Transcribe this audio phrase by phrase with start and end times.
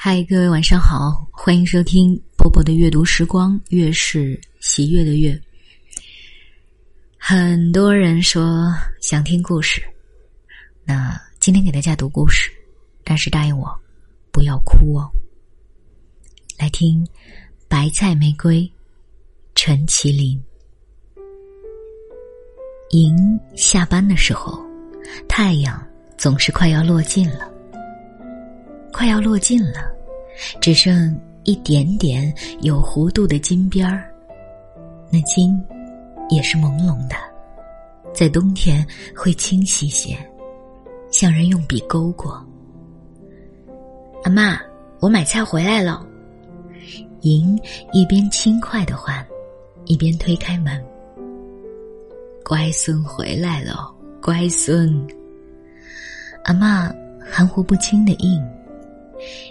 [0.00, 5.36] 嗨，各位晚上好，欢迎收听波波的阅读时光，月是喜悦的月。
[7.18, 9.82] 很多人说想听故事，
[10.84, 12.48] 那今天给大家读故事，
[13.02, 13.76] 但是答应我
[14.30, 15.10] 不要哭哦。
[16.56, 17.04] 来听
[17.66, 18.60] 《白菜玫瑰》，
[19.56, 20.40] 陈麒麟。
[22.90, 23.16] 莹
[23.56, 24.64] 下班的时候，
[25.28, 25.84] 太阳
[26.16, 27.52] 总是快要落尽了。
[28.98, 29.94] 快要落尽了，
[30.60, 34.12] 只剩一点点有弧度的金边儿。
[35.08, 35.56] 那金
[36.28, 37.14] 也是朦胧的，
[38.12, 38.84] 在冬天
[39.14, 40.18] 会清晰些，
[41.12, 42.44] 像人用笔勾过。
[44.24, 44.60] 阿妈，
[44.98, 46.04] 我买菜回来了。
[47.20, 47.56] 莹
[47.92, 49.24] 一边轻快的唤，
[49.84, 50.84] 一边推开门。
[52.44, 54.92] 乖孙回来了，乖孙。
[56.42, 56.92] 阿妈
[57.24, 58.57] 含糊不清的应。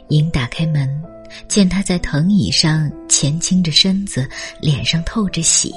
[0.10, 0.90] 莹打开门，
[1.48, 4.28] 见他在藤椅上前倾着身子，
[4.62, 5.74] 脸上透着喜。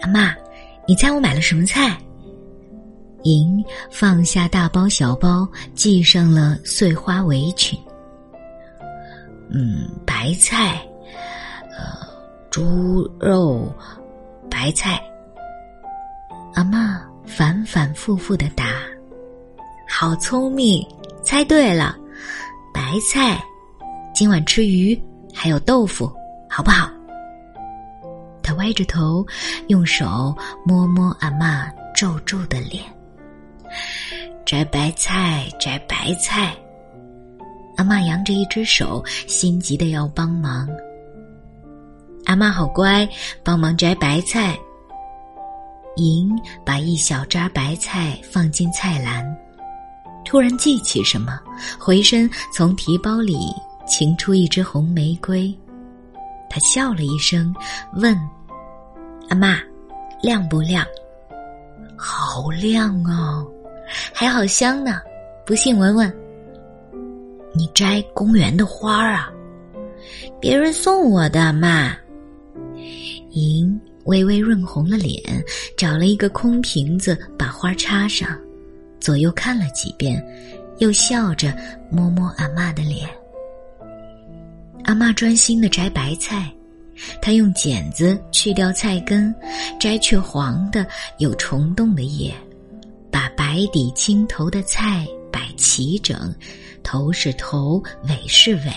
[0.00, 0.34] 阿妈，
[0.86, 1.96] 你猜我买了什么菜？
[3.22, 7.78] 莹放下大包小包，系上了碎花围裙。
[9.50, 10.86] 嗯，白菜，
[11.70, 12.06] 呃，
[12.50, 13.72] 猪肉，
[14.50, 15.02] 白菜。
[16.52, 18.66] 阿妈反反复复的答
[19.88, 20.86] ：“好聪明，
[21.22, 21.96] 猜对了。”
[22.94, 23.44] 白菜，
[24.14, 24.96] 今晚吃鱼，
[25.34, 26.08] 还有豆腐，
[26.48, 26.88] 好不好？
[28.40, 29.26] 他歪着头，
[29.66, 30.32] 用手
[30.64, 32.84] 摸摸阿妈皱皱的脸。
[34.46, 36.54] 摘白菜，摘白菜。
[37.76, 40.68] 阿妈扬着一只手，心急的要帮忙。
[42.26, 43.08] 阿妈好乖，
[43.42, 44.56] 帮忙摘白菜。
[45.96, 46.30] 莹
[46.64, 49.36] 把一小扎白菜放进菜篮。
[50.24, 51.38] 突然记起什么，
[51.78, 53.36] 回身从提包里
[53.86, 55.56] 请出一支红玫瑰，
[56.50, 57.54] 他笑了一声，
[57.94, 58.18] 问
[59.28, 59.58] ：“阿妈，
[60.22, 60.84] 亮不亮
[61.96, 63.46] ？”“好亮哦，
[64.12, 65.00] 还好香呢。
[65.46, 66.12] 不信闻闻。
[67.54, 69.30] ”“你摘公园的花啊
[70.40, 71.94] ？”“别人送我的，妈。”
[73.30, 75.20] 莹微微润红了脸，
[75.76, 78.28] 找了一个空瓶子，把花插上。
[79.04, 80.26] 左右看了几遍，
[80.78, 81.54] 又笑着
[81.90, 83.06] 摸摸阿妈的脸。
[84.84, 86.50] 阿妈专心的摘白菜，
[87.20, 89.34] 她用剪子去掉菜根，
[89.78, 90.86] 摘去黄的
[91.18, 92.32] 有虫洞的叶，
[93.10, 96.34] 把白底青头的菜摆齐整，
[96.82, 98.72] 头是头，尾是尾，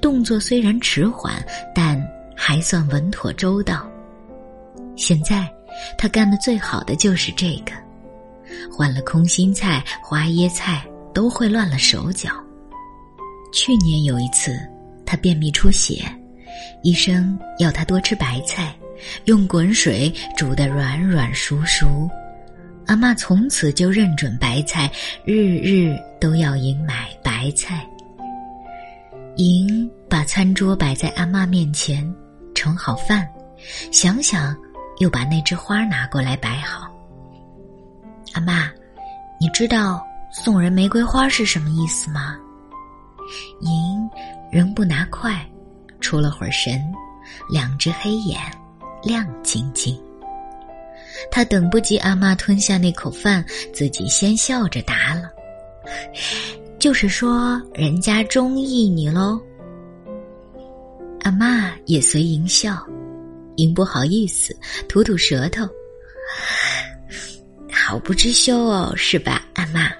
[0.00, 2.02] 动作虽然迟缓，但
[2.34, 3.86] 还算稳妥周到。
[4.96, 5.46] 现在，
[5.98, 7.72] 他干的最好的就是这个。
[8.70, 10.84] 换了空心菜、花椰菜
[11.14, 12.30] 都会乱了手脚。
[13.52, 14.58] 去年有一次，
[15.04, 16.04] 他便秘出血，
[16.82, 18.74] 医生要他多吃白菜，
[19.24, 22.08] 用滚水煮得软软熟熟。
[22.86, 24.90] 阿妈从此就认准白菜，
[25.24, 27.84] 日日都要赢买白菜。
[29.36, 32.14] 莹把餐桌摆在阿妈面前，
[32.54, 33.28] 盛好饭，
[33.90, 34.56] 想想，
[34.98, 36.85] 又把那枝花拿过来摆好。
[38.36, 38.70] 阿妈，
[39.40, 42.36] 你知道送人玫瑰花是什么意思吗？
[43.62, 44.10] 莹
[44.52, 45.34] 仍不拿筷，
[46.02, 46.78] 出了会儿神，
[47.48, 48.38] 两只黑眼
[49.02, 49.98] 亮晶晶。
[51.30, 53.42] 他等不及阿妈吞下那口饭，
[53.72, 55.30] 自己先笑着答了
[56.78, 59.40] ：“就是说人家中意你喽。”
[61.24, 62.86] 阿妈也随莹笑，
[63.56, 64.54] 莹不好意思，
[64.90, 65.66] 吐吐舌头。
[67.88, 69.92] 好不知羞哦，是吧，阿妈？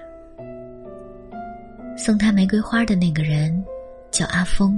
[1.97, 3.63] 送他玫瑰花的那个人
[4.11, 4.77] 叫阿峰，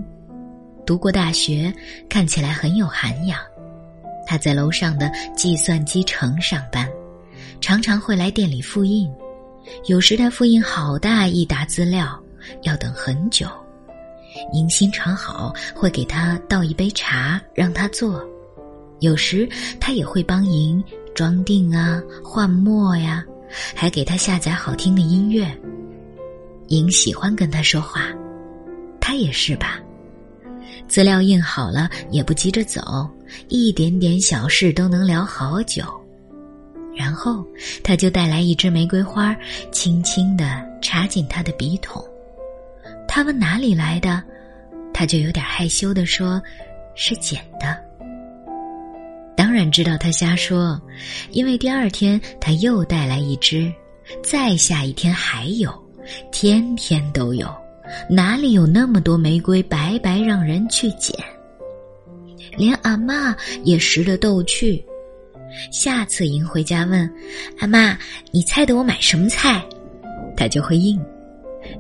[0.85, 1.73] 读过大学，
[2.07, 3.39] 看起来很有涵养。
[4.27, 6.87] 他在楼上的计算机城上班，
[7.59, 9.11] 常常会来店里复印。
[9.87, 12.15] 有时他复印好大一沓资料，
[12.61, 13.47] 要等很久。
[14.53, 18.23] 您心肠好，会给他倒一杯茶让他坐。
[18.99, 20.83] 有时他也会帮您。
[21.19, 23.25] 装订啊，换墨呀，
[23.75, 25.45] 还给他下载好听的音乐。
[26.69, 28.05] 莹喜欢跟他说话，
[29.01, 29.81] 他也是吧？
[30.87, 33.05] 资料印好了也不急着走，
[33.49, 35.83] 一点点小事都能聊好久。
[36.95, 37.45] 然后
[37.83, 39.35] 他就带来一支玫瑰花，
[39.73, 42.01] 轻轻的插进他的笔筒。
[43.09, 44.23] 他问哪里来的，
[44.93, 46.41] 他就有点害羞的说
[46.95, 47.77] ：“是捡的。”
[49.49, 50.79] 当然知道他瞎说，
[51.31, 53.73] 因为第二天他又带来一只，
[54.21, 55.73] 再下一天还有，
[56.31, 57.51] 天天都有，
[58.07, 61.17] 哪里有那么多玫瑰白白让人去捡？
[62.57, 64.85] 连阿妈也识得逗趣。
[65.71, 67.11] 下次迎回家问
[67.57, 67.97] 阿妈
[68.29, 69.65] ：“你猜得我买什么菜？”
[70.37, 71.03] 他就会应，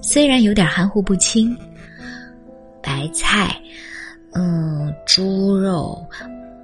[0.01, 1.55] 虽然有点含糊不清。
[2.81, 3.55] 白菜，
[4.33, 6.03] 嗯，猪肉，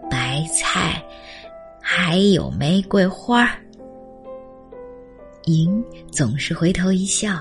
[0.10, 1.04] 白菜，
[1.82, 3.50] 还有玫瑰花。
[5.46, 7.40] 莹总是回头一笑，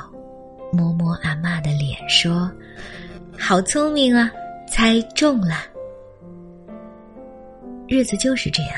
[0.72, 2.50] 摸摸阿妈的脸，说
[3.38, 4.30] ：“好聪明啊，
[4.68, 5.56] 猜中了。”
[7.88, 8.72] 日子就是这样，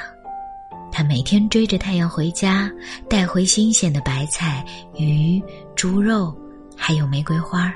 [0.92, 2.70] 他每天追着太阳回家，
[3.08, 4.64] 带回新鲜的白菜、
[4.96, 5.42] 鱼、
[5.74, 6.36] 猪肉，
[6.76, 7.72] 还有玫瑰花。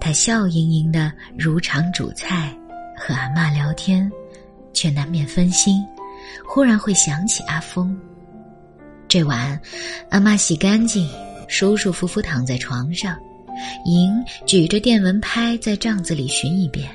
[0.00, 2.56] 他笑盈盈的如常煮菜，
[2.96, 4.10] 和阿妈聊天，
[4.76, 5.82] 却难免分心，
[6.46, 7.98] 忽然会想起阿峰。
[9.08, 9.58] 这晚，
[10.10, 11.08] 阿妈洗干净，
[11.48, 13.16] 舒舒服服躺在床上，
[13.86, 16.90] 莹举着电蚊拍在帐子里寻一遍，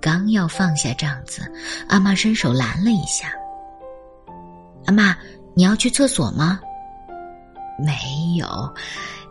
[0.00, 1.42] 刚要放下帐子，
[1.88, 3.30] 阿妈伸手拦了一下。
[4.86, 5.14] 阿妈，
[5.54, 6.58] 你要去厕所吗？
[7.78, 7.92] 没
[8.38, 8.74] 有，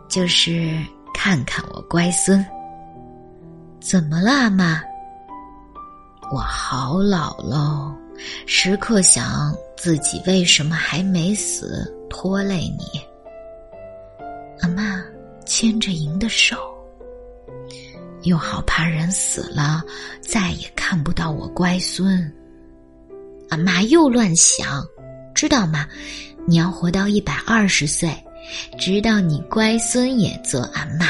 [0.08, 0.78] 就是
[1.12, 2.44] 看看我乖孙。
[3.80, 4.80] 怎么了，阿妈？
[6.32, 7.94] 我好老喽，
[8.46, 11.94] 时刻想自己为什么还没死。
[12.08, 13.00] 拖累你，
[14.60, 15.04] 阿妈
[15.44, 16.56] 牵着莹的手，
[18.22, 19.82] 又好怕人死了
[20.22, 22.32] 再也看不到我乖孙。
[23.50, 24.82] 阿妈又乱想，
[25.34, 25.86] 知道吗？
[26.46, 28.10] 你要活到一百二十岁，
[28.78, 31.08] 直到你乖孙也做阿妈。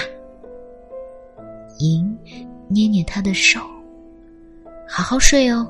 [1.79, 2.19] 莹
[2.69, 3.61] 捏捏他的手，
[4.95, 5.67] 好好睡哦，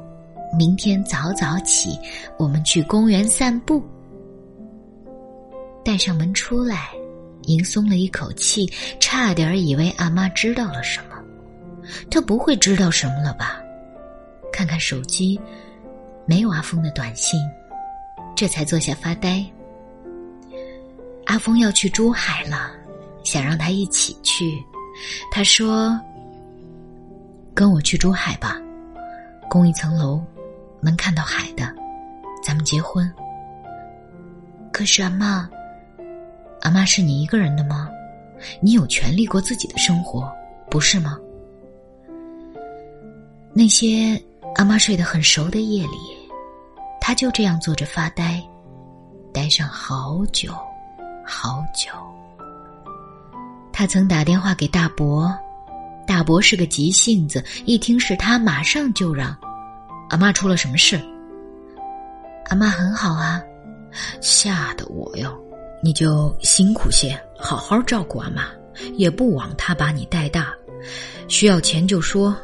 [0.59, 1.97] 明天早早起，
[2.37, 3.81] 我们去公园散步。
[5.85, 6.91] 带上门出来，
[7.43, 8.67] 莹松了一口气，
[8.99, 11.17] 差点以为阿妈知道了什么。
[12.11, 13.61] 她不会知道什么了吧？
[14.53, 15.41] 看看手机，
[16.27, 17.39] 没有阿峰的短信，
[18.35, 19.45] 这才坐下发呆。
[21.27, 22.73] 阿峰要去珠海了，
[23.23, 24.61] 想让他一起去。
[25.31, 25.97] 他说
[27.55, 28.61] ：“跟我去珠海吧，
[29.52, 30.19] 供一层楼，
[30.81, 31.64] 能看到海的，
[32.43, 33.12] 咱们结婚。”
[34.72, 35.46] 可是阿妈。
[36.62, 37.90] 阿妈是你一个人的吗？
[38.62, 40.32] 你有权利过自己的生活，
[40.70, 41.19] 不是吗？
[43.52, 44.19] 那些
[44.54, 45.99] 阿妈睡得很熟的夜里，
[46.99, 48.43] 他就这样坐着发呆，
[49.34, 50.54] 呆上好久，
[51.26, 51.90] 好久。
[53.70, 55.31] 他曾打电话给大伯，
[56.06, 59.37] 大伯是个急性子，一听是他，马上就让
[60.10, 61.00] 阿妈出了什么事。
[62.46, 63.43] 阿妈很好啊，
[64.20, 65.37] 吓得我哟。
[65.82, 68.44] 你就辛苦些，好好照顾阿妈，
[68.94, 70.52] 也不枉她把你带大。
[71.28, 72.37] 需要钱就说。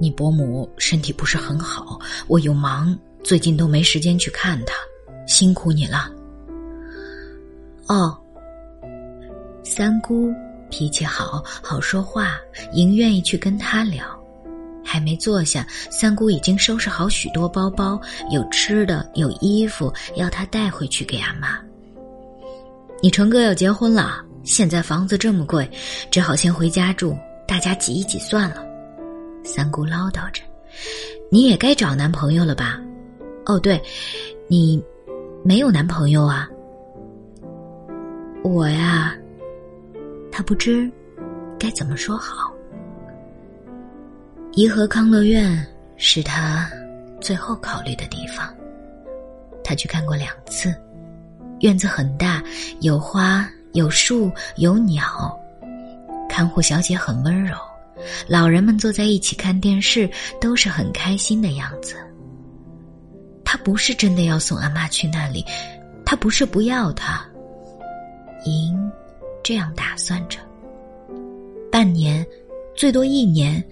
[0.00, 1.96] 你伯母身体不是很好，
[2.26, 4.74] 我又忙，最近都没时间去看她，
[5.28, 6.10] 辛苦你了。
[7.86, 8.18] 哦，
[9.62, 10.32] 三姑
[10.72, 12.40] 脾气好，好说话，
[12.72, 14.04] 莹愿意去跟他聊。
[14.82, 21.60] 还没坐下，三姑已经收拾好许多包包，有吃的，有衣服，要她带回去给阿妈。
[23.02, 25.70] 你成哥要结婚了，现在房子这么贵，
[26.10, 27.16] 只好先回家住，
[27.46, 28.64] 大家挤一挤算了。
[29.44, 30.42] 三姑唠叨着
[31.30, 32.80] ：“你也该找男朋友了吧？
[33.46, 33.80] 哦，对，
[34.48, 34.82] 你
[35.44, 36.48] 没有男朋友啊？
[38.42, 39.14] 我呀，
[40.32, 40.90] 他不知
[41.58, 42.50] 该怎么说好。
[44.52, 45.64] 颐和康乐院
[45.96, 46.68] 是他
[47.20, 48.52] 最后考虑的地方，
[49.62, 50.74] 他去看过两次。”
[51.60, 52.42] 院子很大，
[52.80, 55.38] 有花，有树，有鸟。
[56.28, 57.56] 看护小姐很温柔，
[58.26, 60.10] 老人们坐在一起看电视，
[60.40, 61.94] 都是很开心的样子。
[63.44, 65.44] 他不是真的要送阿妈去那里，
[66.04, 67.24] 他不是不要她。
[68.44, 68.90] 莹
[69.42, 70.38] 这样打算着，
[71.70, 72.24] 半年，
[72.74, 73.62] 最多一年，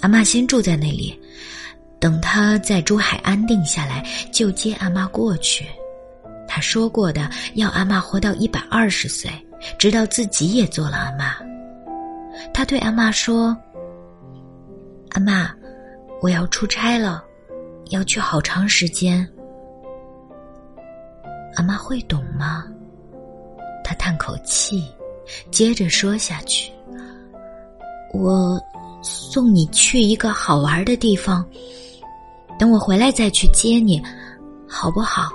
[0.00, 1.18] 阿妈先住在那里，
[1.98, 5.66] 等他在珠海安定下来，就接阿妈过去。
[6.48, 9.30] 他说过的，要阿妈活到一百二十岁，
[9.78, 11.36] 直到自己也做了阿妈。
[12.52, 13.56] 他对阿妈说
[15.12, 15.54] ：“阿妈，
[16.20, 17.22] 我要出差了，
[17.90, 19.28] 要去好长时间。”
[21.56, 22.64] 阿妈会懂吗？
[23.84, 24.84] 他叹口气，
[25.50, 26.70] 接着说下去
[28.14, 28.60] ：“我
[29.02, 31.44] 送你去一个好玩的地方，
[32.58, 34.02] 等我回来再去接你，
[34.68, 35.30] 好不好？”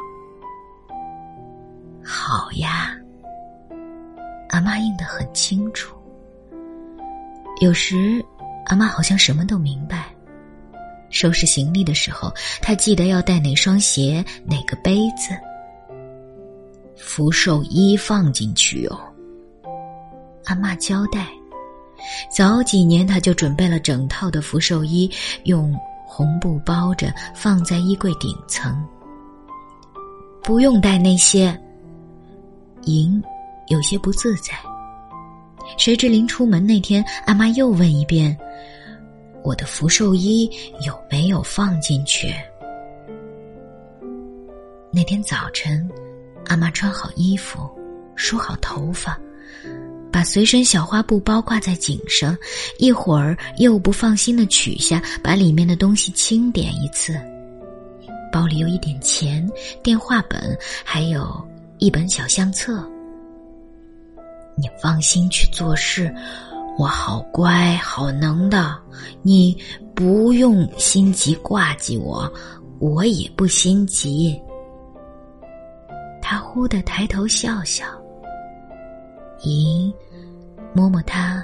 [2.04, 2.96] 好呀，
[4.50, 5.96] 阿妈应得很清楚。
[7.62, 8.24] 有时，
[8.66, 10.06] 阿妈好像什么都明白。
[11.10, 15.32] 收拾行李的时候，她记得要带哪双鞋、哪个杯子。
[16.98, 19.00] 福寿衣放进去哦。
[20.46, 21.28] 阿妈交代，
[22.32, 25.10] 早几年她就准备了整套的福寿衣，
[25.44, 25.74] 用
[26.06, 28.84] 红布包着，放在衣柜顶层。
[30.44, 31.60] 不用带那些。
[32.84, 33.20] 莹
[33.68, 34.54] 有些不自在。
[35.76, 38.38] 谁知临出门那天，阿妈又问一遍
[39.44, 40.48] ：“我的福寿衣
[40.86, 42.32] 有没有放进去？”
[44.94, 45.90] 那天早晨，
[46.46, 47.68] 阿妈穿好衣服，
[48.16, 49.20] 梳好头发，
[50.16, 52.38] 把随身小花布包挂在颈上，
[52.78, 57.20] 一会儿又不放心的取下，把里面的东西清点一次。
[58.32, 59.46] 包里有一点钱、
[59.84, 61.46] 电话本，还有
[61.80, 62.82] 一本小相册。
[64.56, 66.10] 你放心去做事，
[66.78, 68.74] 我好乖好能的，
[69.22, 69.58] 你
[69.94, 72.32] 不用心急挂记我，
[72.80, 74.42] 我也不心急。
[76.22, 77.84] 他忽地抬头笑笑，
[79.42, 79.94] 咦，
[80.76, 81.44] 摸摸他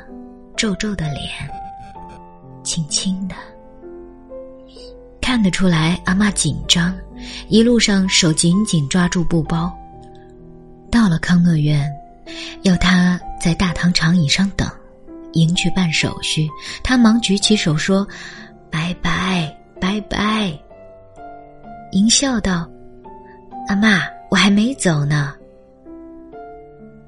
[0.56, 1.24] 皱皱的脸，
[2.64, 3.36] 轻轻的，
[5.22, 6.94] 看得出来阿妈紧张，
[7.48, 9.72] 一路上手紧紧抓住布包。
[10.92, 11.90] 到了康乐院。
[12.62, 14.70] 要他在大堂长椅上等，
[15.34, 16.48] 迎去办手续。
[16.84, 18.08] 他忙举起手说
[18.72, 20.58] ：“拜拜，拜拜。”
[21.92, 22.70] 迎笑道
[23.68, 25.34] ：“阿妈，我还没走呢。”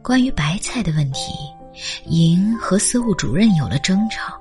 [0.01, 1.31] 关于白菜的问题，
[2.05, 4.37] 莹和司务主任有了争吵。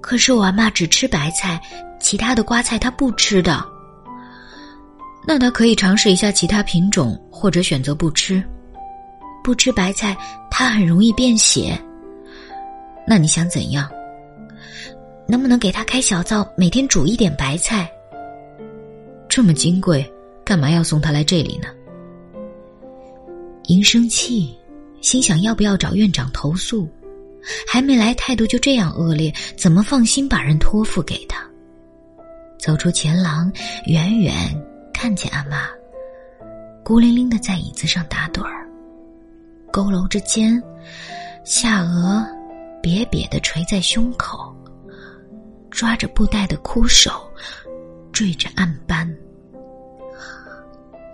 [0.00, 1.60] 可是我阿妈只吃白菜，
[1.98, 3.64] 其他的瓜菜她不吃的。
[5.26, 8.42] 那她可以尝试一下其他品种，或者选择不吃。
[9.42, 10.16] 不吃白菜，
[10.50, 11.76] 她很容易变血。
[13.06, 13.90] 那你想怎样？
[15.28, 17.90] 能不能给她开小灶，每天煮一点白菜？
[19.28, 20.08] 这么金贵，
[20.44, 21.68] 干嘛要送她来这里呢？
[23.64, 24.56] 莹生气，
[25.06, 26.90] 心想要不要找院长投诉？
[27.64, 31.48] 还没来，态度就这样恶劣，怎么放心把人托付给他？
[32.58, 33.48] 走出前廊，
[33.86, 34.34] 远远
[34.92, 35.68] 看见阿妈，
[36.82, 38.68] 孤零零的在椅子上打盹儿。
[39.72, 40.60] 佝偻着肩，
[41.44, 42.26] 下颚
[42.82, 44.52] 瘪瘪的垂在胸口，
[45.70, 47.12] 抓着布袋的枯手，
[48.10, 49.08] 坠着暗斑。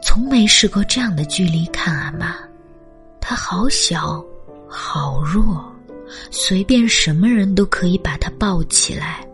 [0.02, 2.36] 从没试过这样的距离看阿妈，
[3.24, 4.22] 他好小，
[4.68, 5.64] 好弱，
[6.30, 9.24] 随便什么人都可以把他抱起来。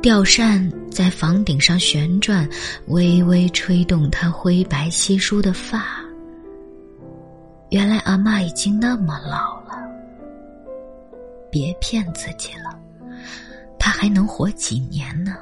[0.00, 2.48] 吊扇在房顶上旋转，
[2.86, 5.84] 微微吹动他灰白稀疏的发。
[7.68, 9.78] 原来阿妈已经那么老了，
[11.50, 12.74] 别骗自己了，
[13.78, 15.36] 他还能活几年呢？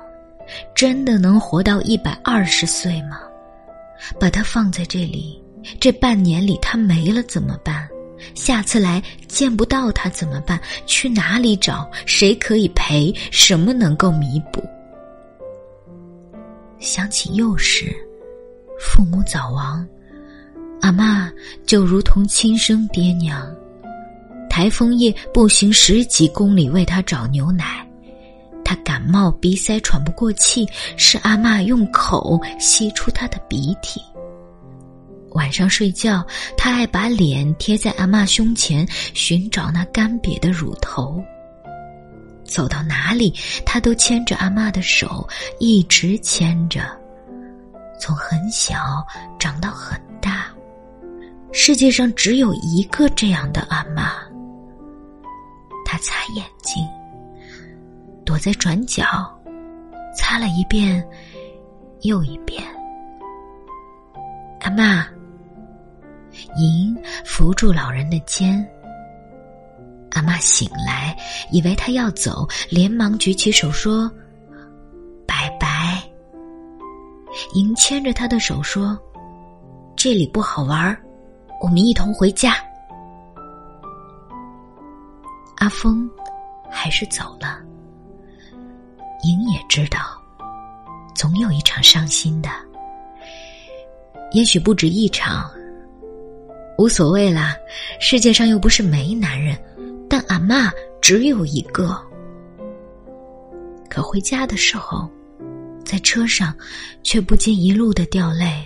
[0.74, 3.20] 真的能活到一百二十岁吗？
[4.18, 5.40] 把他放在这里，
[5.80, 7.88] 这半年里他没了怎么办？
[8.34, 10.60] 下次来见不到他怎么办？
[10.86, 11.88] 去哪里找？
[12.04, 13.14] 谁可以陪？
[13.30, 14.62] 什么能够弥补？
[16.80, 17.94] 想起幼时，
[18.80, 19.86] 父母早亡。
[20.80, 21.30] 阿妈
[21.66, 23.46] 就如同亲生爹娘，
[24.48, 27.84] 台风夜步行十几公里为他找牛奶，
[28.64, 34.00] 他感冒鼻塞喘不过气，是阿妈用口吸出他的鼻涕。
[35.32, 41.22] 晚上睡觉，他爱把脸贴在阿妈胸前，寻找那干瘪的乳头。
[42.44, 43.34] 走到哪里，
[43.66, 45.28] 他都牵着阿妈的手，
[45.60, 46.80] 一直牵着，
[48.00, 49.04] 从很小
[49.38, 50.46] 长到很大。
[51.52, 54.12] 世界上只有一个这样的阿妈。
[55.84, 56.86] 他擦眼睛，
[58.24, 59.04] 躲在转角，
[60.16, 61.06] 擦了一遍
[62.02, 62.62] 又一遍。
[64.60, 65.06] 阿妈，
[66.56, 68.66] 莹扶住老人的肩。
[70.10, 71.16] 阿妈醒来，
[71.52, 74.10] 以为他要走，连忙举起手说
[75.26, 76.02] ：“拜拜。”
[77.54, 78.98] 莹牵着他的手说
[79.94, 80.96] ：“这里不好玩。”
[81.60, 82.54] 我们一同回家。
[85.56, 86.08] 阿峰
[86.70, 87.58] 还是走了。
[89.24, 89.98] 莹也知道，
[91.14, 92.48] 总有一场伤心的，
[94.30, 95.50] 也许不止一场。
[96.78, 97.56] 无所谓啦，
[97.98, 99.58] 世界上又不是没男人，
[100.08, 100.70] 但阿妈
[101.02, 102.00] 只有一个。
[103.90, 105.10] 可回家的时候，
[105.84, 106.54] 在车上
[107.02, 108.64] 却不禁一路的掉泪，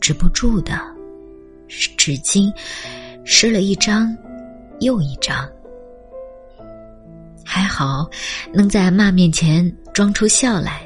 [0.00, 0.80] 止不住的。
[1.68, 2.50] 纸巾
[3.22, 4.16] 湿了一张
[4.80, 5.46] 又一张。
[7.44, 8.08] 还好，
[8.50, 10.80] 能在阿妈面前装出笑来。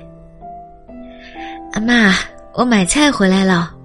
[1.75, 2.12] 阿妈，
[2.55, 3.75] 我买菜回来了。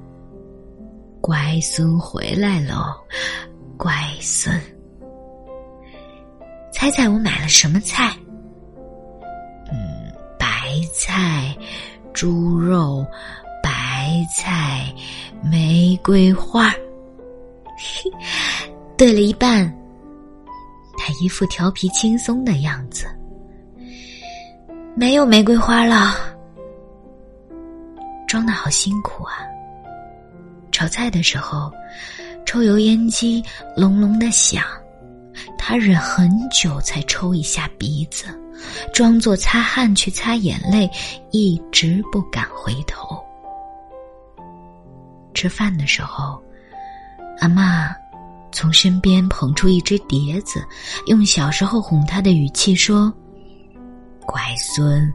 [1.31, 2.93] 乖孙回来喽，
[3.77, 4.53] 乖孙。
[6.73, 8.13] 猜猜我买了什么菜？
[9.71, 10.45] 嗯，白
[10.93, 11.55] 菜、
[12.11, 13.05] 猪肉、
[13.63, 14.93] 白菜、
[15.41, 16.69] 玫瑰花。
[18.97, 19.73] 对了一半，
[20.97, 23.05] 他一副调皮轻松的样子。
[24.97, 26.13] 没有玫瑰花了，
[28.27, 29.47] 装的好辛苦啊！
[30.81, 31.71] 炒菜的时候，
[32.43, 33.43] 抽油烟机
[33.77, 34.63] 隆隆的响，
[35.55, 38.25] 他忍很久才抽一下鼻子，
[38.91, 40.89] 装作擦汗去擦眼泪，
[41.29, 43.23] 一直不敢回头。
[45.35, 46.41] 吃饭的时候。
[47.39, 47.95] 阿妈
[48.51, 50.63] 从身边捧出一只碟子，
[51.05, 53.13] 用小时候哄他的语气说
[54.25, 55.11] ：“乖孙，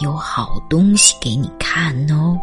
[0.00, 2.38] 有好东西给你看哦。”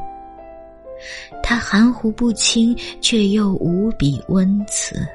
[1.48, 5.08] 他含糊不清，却又无比温慈。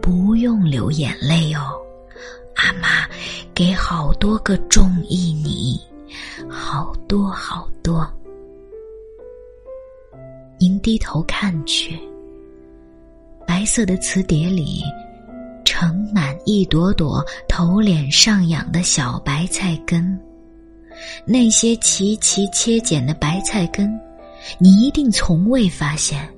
[0.00, 1.66] 不用流眼泪哦，
[2.54, 3.08] 阿妈
[3.52, 5.80] 给好多个中意你，
[6.48, 8.08] 好多好多。
[10.60, 11.98] 您低头看去。
[13.44, 14.80] 白色的瓷碟里，
[15.64, 20.16] 盛满一朵朵头脸上扬的小白菜根。
[21.24, 24.00] 那些齐齐切剪的白菜根，
[24.58, 26.28] 你一定从未发现。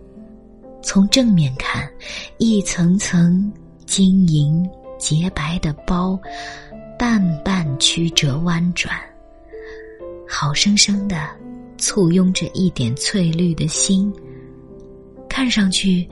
[0.83, 1.89] 从正面看，
[2.39, 3.53] 一层层
[3.87, 6.19] 晶莹洁白的包，
[6.99, 8.95] 瓣瓣曲折弯转，
[10.29, 11.29] 好生生的
[11.77, 14.13] 簇拥着一点翠绿的心。
[15.29, 16.09] 看上去。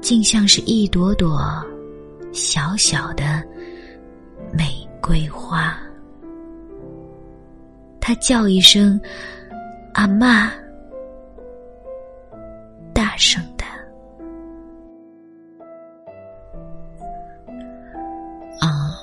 [0.00, 1.44] 竟像是一朵朵
[2.32, 3.42] 小小的
[4.52, 4.64] 玫
[5.02, 5.76] 瑰花。
[8.00, 8.98] 他叫一声
[9.94, 10.52] “阿妈”，
[13.18, 13.64] 大声的。
[18.60, 18.94] 啊，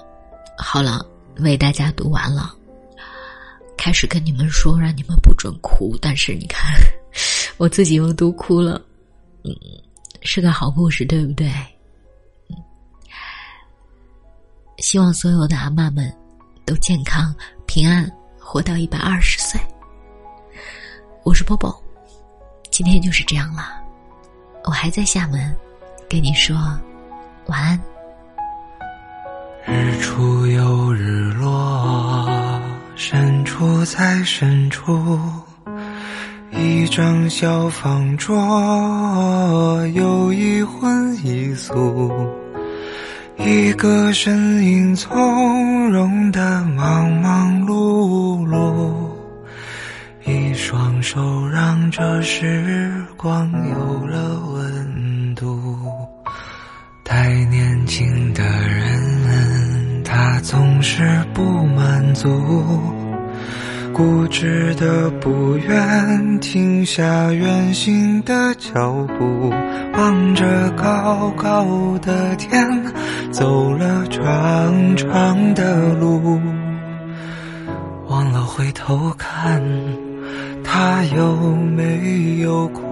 [0.58, 1.06] 好了，
[1.40, 2.56] 为大家读完了。
[3.76, 6.80] 开始跟你们说，让你们不准哭，但是你看，
[7.58, 8.82] 我自己又读哭了。
[9.44, 9.54] 嗯。
[10.22, 11.52] 是个好故事，对不对？
[14.78, 16.10] 希望所有的阿妈们
[16.66, 17.36] 都健康
[17.68, 19.60] 平安，活到一百二十岁。
[21.24, 21.84] 我是波波，
[22.72, 23.84] 今天就是这样了。
[24.66, 25.56] 我还在厦门，
[26.10, 26.56] 跟你说
[27.46, 27.80] 晚安。
[29.68, 32.28] 日出又日落，
[32.96, 35.20] 深处在深处。
[36.52, 38.36] 一张小方桌，
[39.94, 42.12] 有一荤一素，
[43.38, 48.94] 一个身影从容的忙忙碌碌，
[50.28, 55.56] 一双手让这时光有了温度。
[57.04, 62.28] 太年轻的人，他总是不满足。
[63.94, 69.52] 固执的不愿停下远行的脚步，
[69.94, 72.68] 望着高高的天，
[73.32, 76.42] 走了长长的路，
[78.08, 79.64] 忘了回头看，
[80.78, 81.34] 他有
[81.78, 82.84] 没有哭？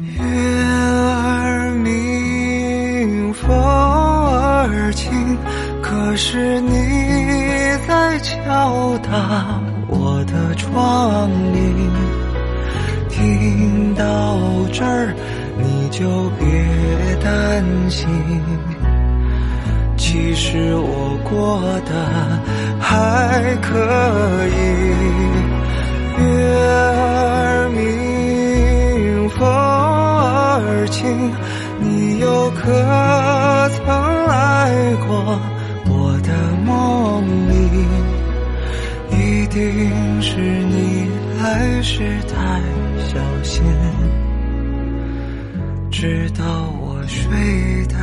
[0.00, 5.38] 月儿明，风儿轻。
[5.80, 6.74] 可是你
[7.86, 11.62] 在敲打我的窗棂，
[13.08, 14.36] 听到
[14.72, 15.14] 这儿
[15.56, 16.48] 你就别
[17.22, 18.08] 担心，
[19.96, 21.90] 其实我过得
[22.80, 23.68] 还可
[24.48, 24.52] 以。
[26.18, 31.32] 月儿明，风儿轻，
[31.78, 32.62] 你又可
[33.70, 33.84] 曾
[34.26, 35.08] 来过
[35.86, 36.28] 我的
[36.64, 37.52] 梦里？
[39.16, 39.46] 一？
[39.50, 41.08] 定是你
[41.42, 42.36] 来时太
[43.08, 43.64] 小心，
[45.90, 46.44] 直到
[46.80, 47.26] 我睡
[47.86, 47.94] 得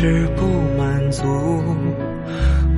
[0.00, 0.46] 是不
[0.80, 1.24] 满足，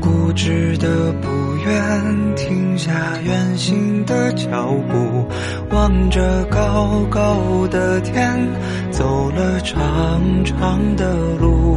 [0.00, 1.28] 固执的不
[1.66, 2.90] 愿停下
[3.22, 5.28] 远行的脚步，
[5.68, 8.48] 望着高高的天，
[8.90, 11.76] 走了长长的路，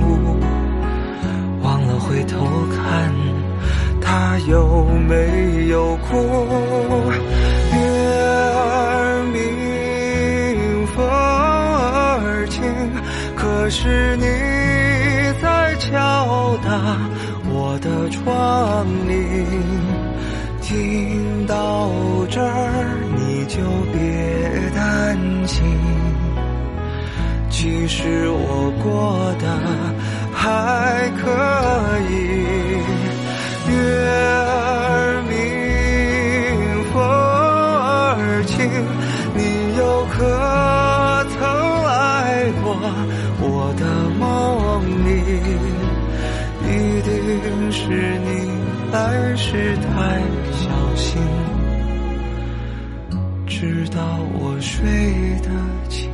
[1.62, 2.38] 忘了回头
[2.70, 3.14] 看，
[4.00, 6.16] 他有没有哭？
[7.74, 7.80] 月
[8.56, 12.64] 儿明，风儿轻，
[13.36, 14.24] 可是你
[15.44, 16.72] 在敲打
[17.52, 19.14] 我的窗棂。
[20.62, 21.90] 听到
[22.32, 23.60] 这儿，你就
[23.92, 24.00] 别
[24.74, 25.62] 担心，
[27.50, 29.46] 其实我过得
[30.34, 31.30] 还可
[32.10, 32.12] 以。
[33.70, 33.76] 月
[47.34, 48.30] 一定是你
[48.92, 51.20] 来时太小心，
[53.48, 55.50] 直到我睡得
[55.90, 56.14] 轻。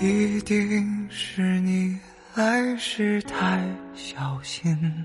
[0.00, 1.98] 一定是你
[2.36, 3.60] 来时太
[3.94, 5.04] 小心，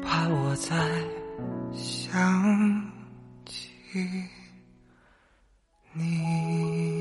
[0.00, 0.76] 怕我再
[1.72, 2.92] 想
[3.44, 3.68] 起
[5.92, 6.95] 你。